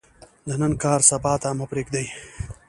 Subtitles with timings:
[0.47, 2.07] د نن کار سبا ته مه پریږدئ